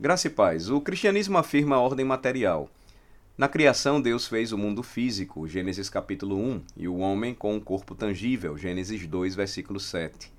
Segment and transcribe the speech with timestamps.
[0.00, 0.70] Graça e paz.
[0.70, 2.70] O cristianismo afirma a ordem material.
[3.36, 7.58] Na criação, Deus fez o mundo físico, Gênesis capítulo 1, e o homem com um
[7.58, 10.32] corpo tangível, Gênesis 2, versículo 7.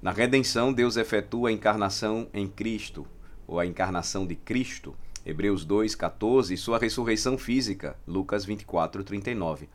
[0.00, 3.04] Na redenção, Deus efetua a encarnação em Cristo,
[3.44, 4.94] ou a encarnação de Cristo,
[5.26, 9.68] Hebreus 2, 14, e sua ressurreição física, Lucas 24, 39.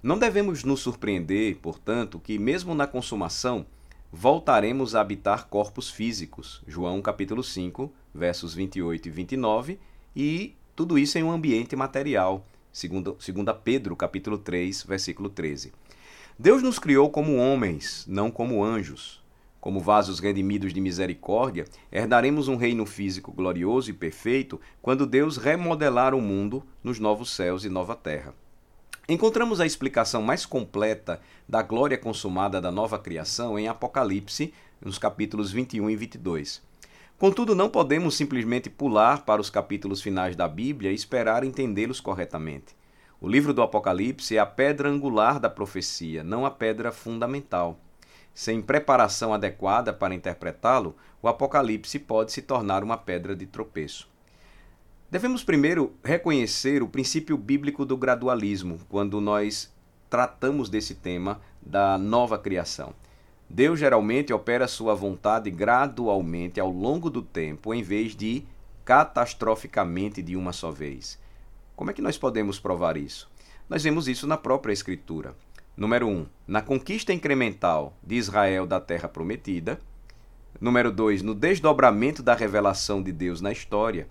[0.00, 3.66] Não devemos nos surpreender, portanto, que mesmo na consumação,
[4.12, 9.78] voltaremos a habitar corpos físicos, João capítulo 5, versos 28 e 29,
[10.16, 15.72] e tudo isso em um ambiente material, segundo, segundo Pedro, capítulo 3, versículo 13.
[16.38, 19.20] Deus nos criou como homens, não como anjos.
[19.60, 26.14] Como vasos redimidos de misericórdia, herdaremos um reino físico glorioso e perfeito quando Deus remodelar
[26.14, 28.34] o mundo nos novos céus e nova terra.
[29.10, 35.50] Encontramos a explicação mais completa da glória consumada da nova criação em Apocalipse, nos capítulos
[35.50, 36.62] 21 e 22.
[37.18, 42.76] Contudo, não podemos simplesmente pular para os capítulos finais da Bíblia e esperar entendê-los corretamente.
[43.20, 47.80] O livro do Apocalipse é a pedra angular da profecia, não a pedra fundamental.
[48.32, 54.08] Sem preparação adequada para interpretá-lo, o Apocalipse pode se tornar uma pedra de tropeço.
[55.10, 59.68] Devemos primeiro reconhecer o princípio bíblico do gradualismo quando nós
[60.08, 62.94] tratamos desse tema da nova criação.
[63.48, 68.44] Deus geralmente opera sua vontade gradualmente ao longo do tempo, em vez de
[68.84, 71.18] catastroficamente de uma só vez.
[71.74, 73.28] Como é que nós podemos provar isso?
[73.68, 75.34] Nós vemos isso na própria Escritura.
[75.76, 76.10] Número 1.
[76.10, 79.80] Um, na conquista incremental de Israel da terra prometida.
[80.60, 81.22] Número 2.
[81.22, 84.06] No desdobramento da revelação de Deus na história.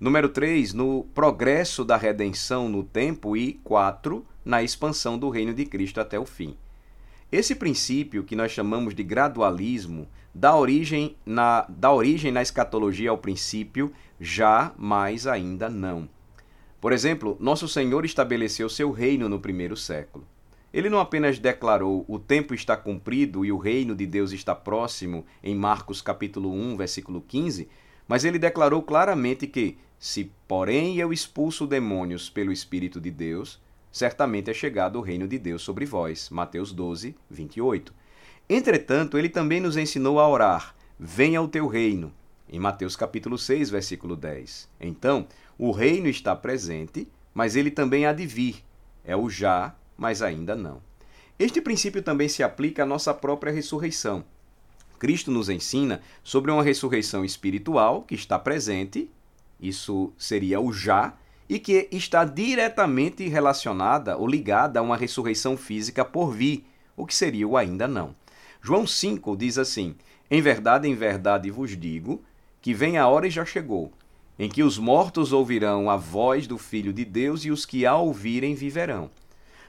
[0.00, 0.74] Número 3.
[0.74, 3.36] No progresso da redenção no tempo.
[3.36, 4.24] E 4.
[4.44, 6.56] Na expansão do reino de Cristo até o fim.
[7.30, 13.18] Esse princípio, que nós chamamos de gradualismo, dá origem na, dá origem na escatologia ao
[13.18, 16.08] princípio já, mas ainda não.
[16.80, 20.24] Por exemplo, nosso Senhor estabeleceu seu reino no primeiro século.
[20.72, 25.26] Ele não apenas declarou o tempo está cumprido e o reino de Deus está próximo
[25.42, 27.68] em Marcos capítulo 1, versículo 15,
[28.06, 33.60] mas ele declarou claramente que se, porém, eu expulso demônios pelo espírito de Deus,
[33.90, 36.30] certamente é chegado o reino de Deus sobre vós.
[36.30, 37.92] Mateus 12, 28.
[38.48, 42.12] Entretanto, ele também nos ensinou a orar: Venha o teu reino.
[42.48, 44.68] Em Mateus capítulo 6, versículo 10.
[44.80, 45.26] Então,
[45.58, 48.64] o reino está presente, mas ele também há de vir.
[49.04, 50.80] É o já, mas ainda não.
[51.38, 54.24] Este princípio também se aplica à nossa própria ressurreição.
[54.98, 59.10] Cristo nos ensina sobre uma ressurreição espiritual que está presente,
[59.60, 61.14] isso seria o já,
[61.48, 67.14] e que está diretamente relacionada ou ligada a uma ressurreição física por vir, o que
[67.14, 68.14] seria o ainda não.
[68.60, 69.94] João 5 diz assim:
[70.30, 72.22] Em verdade, em verdade vos digo
[72.60, 73.92] que vem a hora e já chegou,
[74.38, 77.96] em que os mortos ouvirão a voz do Filho de Deus e os que a
[77.96, 79.10] ouvirem viverão.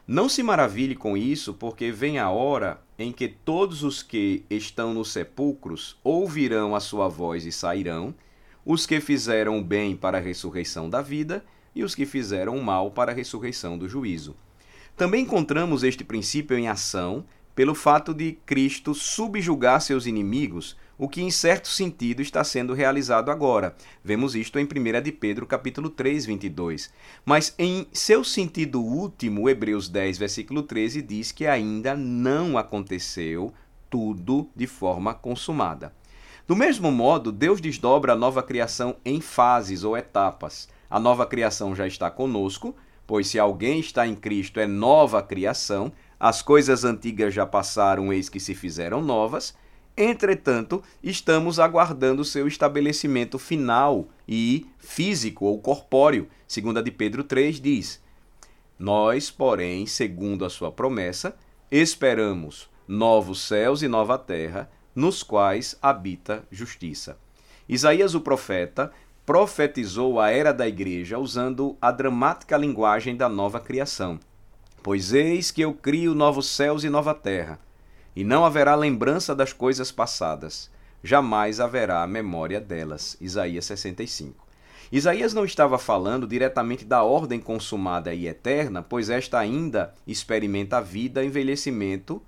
[0.08, 4.92] Não se maravilhe com isso, porque vem a hora em que todos os que estão
[4.94, 8.14] nos sepulcros ouvirão a sua voz e sairão,
[8.72, 11.44] os que fizeram o bem para a ressurreição da vida
[11.74, 14.36] e os que fizeram o mal para a ressurreição do juízo.
[14.96, 17.26] Também encontramos este princípio em ação
[17.56, 23.32] pelo fato de Cristo subjugar seus inimigos, o que em certo sentido está sendo realizado
[23.32, 23.76] agora.
[24.04, 26.94] Vemos isto em 1 de Pedro, capítulo 3, 22.
[27.26, 33.52] Mas em seu sentido último, Hebreus 10, versículo 13 diz que ainda não aconteceu
[33.90, 35.92] tudo de forma consumada.
[36.50, 40.68] Do mesmo modo, Deus desdobra a nova criação em fases ou etapas.
[40.90, 45.92] A nova criação já está conosco, pois se alguém está em Cristo é nova criação,
[46.20, 49.56] as coisas antigas já passaram, eis que se fizeram novas.
[49.96, 56.28] Entretanto, estamos aguardando seu estabelecimento final e físico ou corpóreo.
[56.48, 58.02] Segunda de Pedro 3 diz:
[58.80, 61.38] Nós, porém, segundo a sua promessa,
[61.70, 67.18] esperamos novos céus e nova terra, nos quais habita justiça.
[67.68, 68.92] Isaías o profeta
[69.26, 74.20] profetizou a era da igreja usando a dramática linguagem da nova criação.
[74.82, 77.60] Pois eis que eu crio novos céus e nova terra,
[78.16, 80.72] e não haverá lembrança das coisas passadas,
[81.04, 83.16] jamais haverá memória delas.
[83.22, 84.48] Isaías 65.
[84.92, 91.24] Isaías não estava falando diretamente da ordem consumada e eterna, pois esta ainda experimenta vida,
[91.24, 92.20] envelhecimento,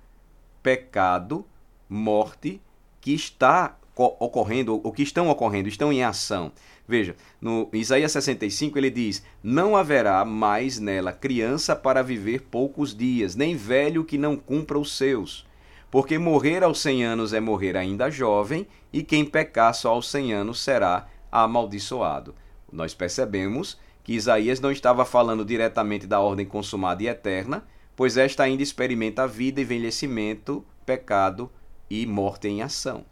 [0.62, 1.44] pecado,
[1.92, 2.60] morte,
[3.00, 6.50] que está ocorrendo, o que estão ocorrendo, estão em ação.
[6.88, 13.36] Veja, no Isaías 65 ele diz: Não haverá mais nela criança para viver poucos dias,
[13.36, 15.46] nem velho que não cumpra os seus.
[15.90, 20.32] Porque morrer aos cem anos é morrer ainda jovem, e quem pecar só aos cem
[20.32, 22.34] anos será amaldiçoado.
[22.72, 27.62] Nós percebemos que Isaías não estava falando diretamente da ordem consumada e eterna,
[27.94, 31.50] pois esta ainda experimenta a vida, envelhecimento, pecado
[31.92, 33.04] e morte em ação.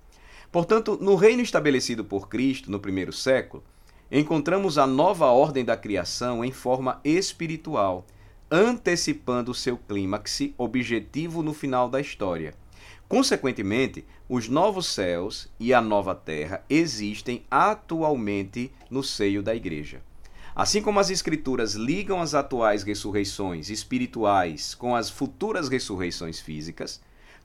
[0.51, 3.63] Portanto, no reino estabelecido por Cristo no primeiro século,
[4.11, 8.07] encontramos a nova ordem da criação em forma espiritual,
[8.51, 12.55] antecipando seu clímax objetivo no final da história.
[13.07, 20.01] Consequentemente, os novos céus e a nova terra existem atualmente no seio da igreja.
[20.55, 27.01] Assim como as Escrituras ligam as atuais ressurreições espirituais com as futuras ressurreições físicas,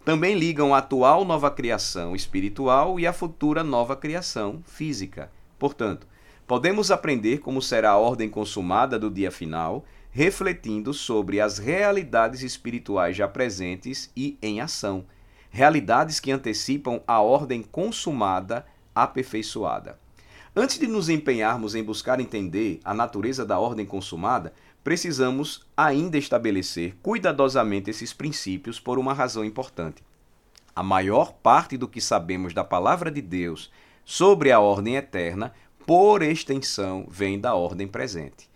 [0.05, 5.31] também ligam a atual nova criação espiritual e a futura nova criação física.
[5.57, 6.05] Portanto,
[6.45, 13.17] podemos aprender como será a ordem consumada do dia final, refletindo sobre as realidades espirituais
[13.17, 15.05] já presentes e em ação,
[15.49, 18.63] realidades que antecipam a ordem consumada,
[18.93, 20.04] aperfeiçoada.
[20.57, 24.53] Antes de nos empenharmos em buscar entender a natureza da ordem consumada,
[24.85, 30.01] precisamos ainda estabelecer cuidadosamente esses princípios por uma razão importante.
[30.73, 33.69] A maior parte do que sabemos da palavra de Deus
[34.05, 35.51] sobre a ordem eterna,
[35.85, 38.49] por extensão, vem da ordem presente.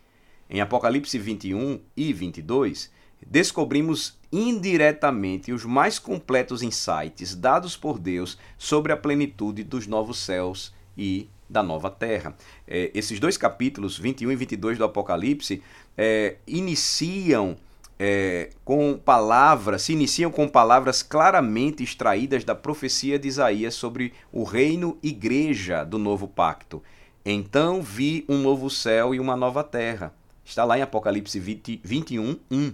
[0.50, 2.90] Em Apocalipse 21 e 22,
[3.28, 10.74] descobrimos indiretamente os mais completos insights dados por Deus sobre a plenitude dos novos céus
[10.98, 12.36] e da nova terra.
[12.68, 15.62] É, esses dois capítulos, 21 e 22 do Apocalipse,
[15.98, 17.58] é, iniciam
[18.00, 24.44] é, com palavras, se iniciam com palavras claramente extraídas da profecia de Isaías sobre o
[24.44, 26.82] reino igreja do novo pacto.
[27.26, 30.14] Então vi um novo céu e uma nova terra.
[30.46, 32.74] Está lá em Apocalipse 20, 21, 1.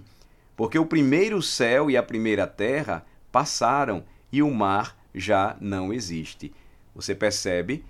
[0.56, 6.52] Porque o primeiro céu e a primeira terra passaram e o mar já não existe.
[6.94, 7.84] Você percebe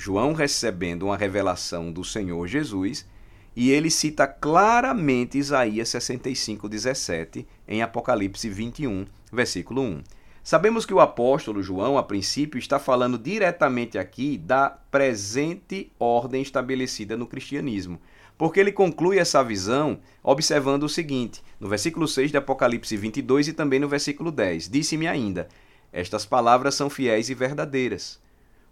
[0.00, 3.06] João recebendo uma revelação do Senhor Jesus,
[3.54, 10.02] e ele cita claramente Isaías 65, 17 em Apocalipse 21, versículo 1.
[10.42, 17.14] Sabemos que o apóstolo João, a princípio, está falando diretamente aqui da presente ordem estabelecida
[17.14, 18.00] no cristianismo,
[18.38, 23.52] porque ele conclui essa visão observando o seguinte, no versículo 6 de Apocalipse 22 e
[23.52, 25.46] também no versículo 10: Disse-me ainda:
[25.92, 28.18] Estas palavras são fiéis e verdadeiras.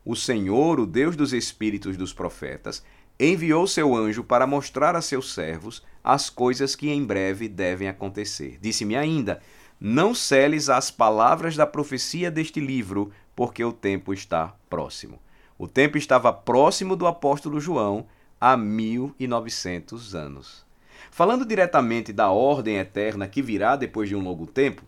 [0.08, 2.82] O Senhor, o Deus dos espíritos dos profetas,
[3.20, 8.56] enviou seu anjo para mostrar a seus servos as coisas que em breve devem acontecer.
[8.58, 9.42] Disse-me ainda:
[9.78, 15.18] Não celes as palavras da profecia deste livro, porque o tempo está próximo.
[15.58, 18.06] O tempo estava próximo do apóstolo João
[18.40, 20.64] há 1900 anos.
[21.10, 24.82] Falando diretamente da ordem eterna que virá depois de um longo tempo,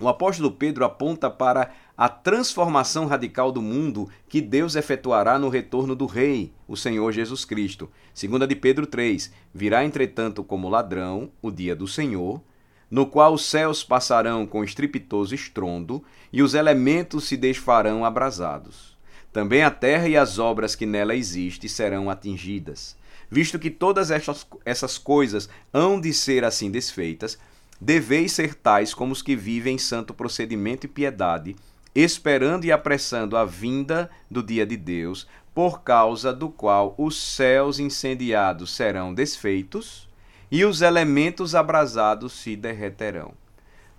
[0.00, 5.96] o apóstolo Pedro aponta para a transformação radical do mundo que Deus efetuará no retorno
[5.96, 7.90] do Rei, o Senhor Jesus Cristo.
[8.14, 12.40] Segunda de Pedro 3, virá entretanto como ladrão o dia do Senhor,
[12.88, 18.96] no qual os céus passarão com estrepitoso estrondo e os elementos se desfarão abrasados.
[19.32, 22.96] Também a terra e as obras que nela existem serão atingidas.
[23.28, 27.36] Visto que todas essas, essas coisas hão de ser assim desfeitas,
[27.80, 31.56] deveis ser tais como os que vivem em santo procedimento e piedade,
[31.94, 37.78] esperando e apressando a vinda do dia de Deus, por causa do qual os céus
[37.78, 40.08] incendiados serão desfeitos
[40.50, 43.32] e os elementos abrasados se derreterão.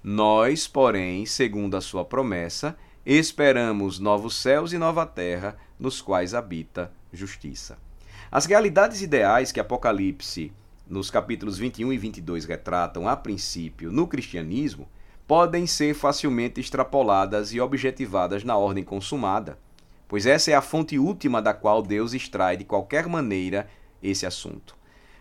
[0.04, 6.92] Nós, porém, segundo a sua promessa, esperamos novos céus e nova terra, nos quais habita
[7.12, 7.78] justiça.
[8.32, 10.54] As realidades ideais que Apocalipse
[10.88, 14.88] nos capítulos 21 e 22 retratam a princípio no cristianismo,
[15.30, 19.60] podem ser facilmente extrapoladas e objetivadas na ordem consumada,
[20.08, 23.70] pois essa é a fonte última da qual Deus extrai de qualquer maneira
[24.02, 24.76] esse assunto.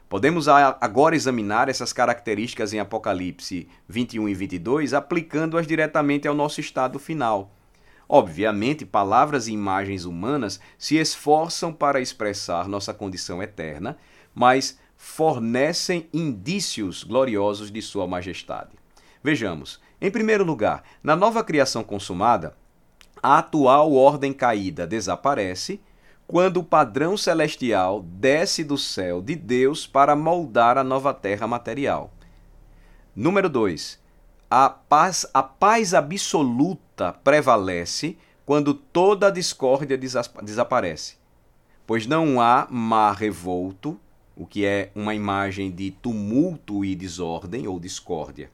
[0.09, 6.99] Podemos agora examinar essas características em Apocalipse 21 e 22, aplicando-as diretamente ao nosso estado
[6.99, 7.55] final.
[8.09, 13.99] Obviamente, palavras e imagens humanas se esforçam para expressar nossa condição eterna,
[14.35, 18.71] mas fornecem indícios gloriosos de Sua Majestade.
[19.23, 22.55] Vejamos, em primeiro lugar, na nova criação consumada,
[23.23, 25.81] a atual ordem caída desaparece
[26.27, 32.13] quando o padrão celestial desce do céu de Deus para moldar a nova terra material.
[33.17, 33.99] Número 2.
[34.51, 39.99] A paz, a paz absoluta prevalece quando toda a discórdia
[40.43, 41.17] desaparece,
[41.87, 43.99] pois não há mar revolto,
[44.37, 48.51] o que é uma imagem de tumulto e desordem ou discórdia.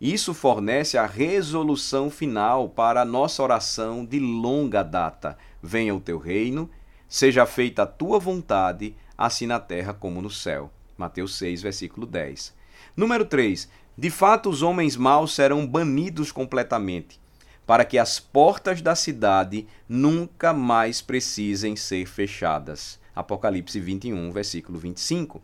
[0.00, 5.36] Isso fornece a resolução final para a nossa oração de longa data.
[5.62, 6.70] Venha o teu reino,
[7.14, 10.68] Seja feita a tua vontade, assim na terra como no céu.
[10.98, 12.52] Mateus 6, versículo 10.
[12.96, 13.68] Número 3.
[13.96, 17.20] De fato, os homens maus serão banidos completamente,
[17.64, 22.98] para que as portas da cidade nunca mais precisem ser fechadas.
[23.14, 25.40] Apocalipse 21, versículo 25.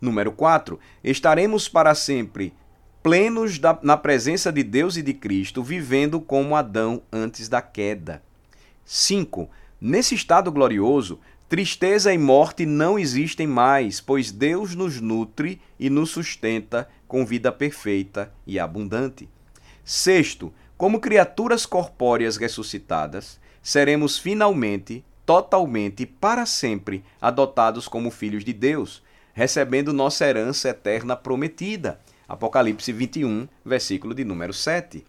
[0.00, 0.76] Número 4.
[1.04, 2.52] Estaremos para sempre
[3.02, 8.22] plenos da, na presença de Deus e de Cristo, vivendo como Adão antes da queda.
[8.84, 9.50] 5.
[9.80, 11.18] Nesse estado glorioso,
[11.48, 17.50] tristeza e morte não existem mais, pois Deus nos nutre e nos sustenta com vida
[17.50, 19.28] perfeita e abundante.
[19.84, 29.02] Sexto, como criaturas corpóreas ressuscitadas, seremos finalmente, totalmente, para sempre, adotados como filhos de Deus,
[29.34, 32.00] recebendo nossa herança eterna prometida
[32.32, 35.04] Apocalipse 21, versículo de número 7.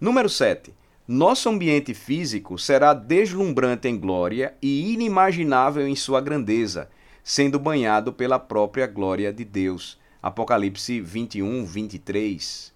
[0.00, 0.74] Número 7.
[1.06, 6.90] Nosso ambiente físico será deslumbrante em glória e inimaginável em sua grandeza,
[7.22, 9.96] sendo banhado pela própria glória de Deus.
[10.20, 12.74] Apocalipse 21, 23.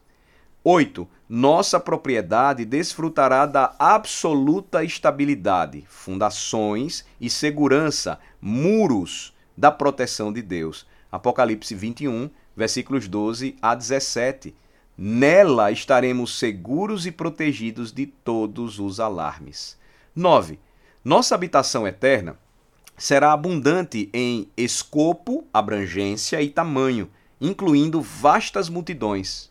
[0.63, 1.09] 8.
[1.29, 10.87] Nossa propriedade desfrutará da absoluta estabilidade, fundações e segurança, muros da proteção de Deus.
[11.11, 12.31] Apocalipse 21,
[12.61, 14.55] versículos 12 a 17.
[14.97, 19.79] Nela estaremos seguros e protegidos de todos os alarmes.
[20.15, 20.59] 9.
[21.03, 22.39] Nossa habitação eterna
[22.99, 29.51] será abundante em escopo, abrangência e tamanho, incluindo vastas multidões.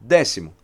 [0.00, 0.54] Décimo,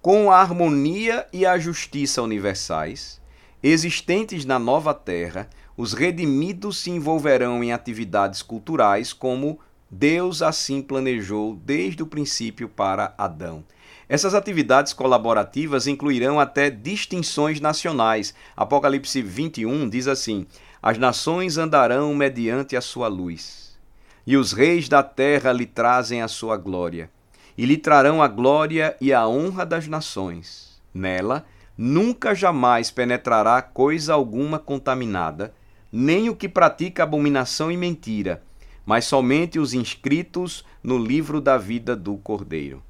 [0.00, 3.20] com a harmonia e a justiça universais
[3.62, 9.58] existentes na nova terra, os redimidos se envolverão em atividades culturais como
[9.90, 13.64] Deus assim planejou desde o princípio para Adão.
[14.06, 18.34] Essas atividades colaborativas incluirão até distinções nacionais.
[18.54, 20.46] Apocalipse 21 diz assim:
[20.82, 23.78] As nações andarão mediante a sua luz,
[24.26, 27.10] e os reis da terra lhe trazem a sua glória,
[27.56, 30.78] e lhe trarão a glória e a honra das nações.
[30.92, 35.54] Nela nunca jamais penetrará coisa alguma contaminada,
[35.90, 38.42] nem o que pratica abominação e mentira
[38.88, 42.82] mas somente os inscritos no livro da vida do Cordeiro.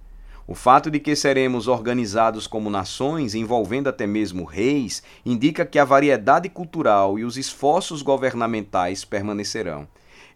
[0.47, 5.85] O fato de que seremos organizados como nações, envolvendo até mesmo reis, indica que a
[5.85, 9.89] variedade cultural e os esforços governamentais permanecerão.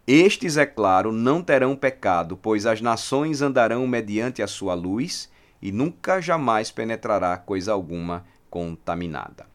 [0.05, 5.31] Estes, é claro, não terão pecado, pois as nações andarão mediante a sua luz
[5.63, 9.47] e nunca jamais penetrará coisa alguma contaminada.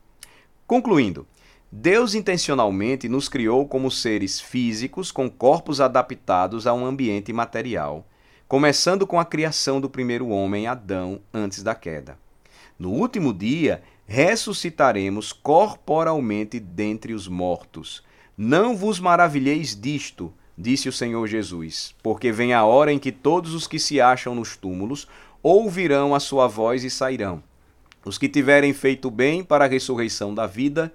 [0.65, 1.27] Concluindo,
[1.71, 8.07] Deus intencionalmente nos criou como seres físicos com corpos adaptados a um ambiente material,
[8.47, 12.17] começando com a criação do primeiro homem, Adão, antes da queda.
[12.79, 18.01] No último dia, ressuscitaremos corporalmente dentre os mortos.
[18.38, 23.53] Não vos maravilheis disto, disse o Senhor Jesus, porque vem a hora em que todos
[23.53, 25.05] os que se acham nos túmulos
[25.43, 27.43] ouvirão a sua voz e sairão.
[28.05, 30.93] Os que tiverem feito bem para a ressurreição da vida,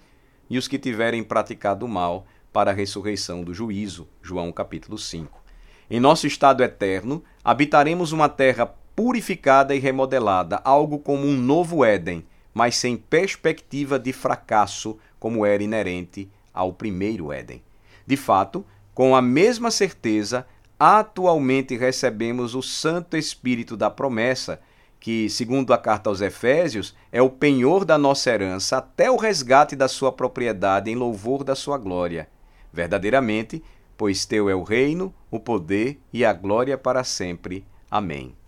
[0.49, 4.09] e os que tiverem praticado mal para a ressurreição do juízo.
[4.23, 5.43] João capítulo 5.
[5.91, 12.25] Em nosso estado eterno, habitaremos uma terra purificada e remodelada, algo como um novo Éden,
[12.55, 17.63] mas sem perspectiva de fracasso, como era inerente ao primeiro Éden.
[18.07, 20.47] De fato, com a mesma certeza,
[20.79, 24.61] atualmente recebemos o Santo Espírito da promessa
[25.03, 29.75] que, segundo a carta aos Efésios, é o penhor da nossa herança até o resgate
[29.75, 32.29] da sua propriedade em louvor da sua glória.
[32.73, 33.61] Verdadeiramente,
[33.97, 37.67] pois teu é o reino, o poder e a glória para sempre.
[37.91, 38.42] Amém.